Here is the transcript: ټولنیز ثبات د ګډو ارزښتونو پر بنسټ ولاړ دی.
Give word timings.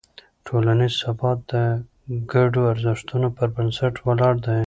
ټولنیز 0.47 0.93
ثبات 1.01 1.39
د 1.51 1.53
ګډو 2.33 2.61
ارزښتونو 2.73 3.27
پر 3.37 3.47
بنسټ 3.55 3.93
ولاړ 4.07 4.35
دی. 4.45 4.59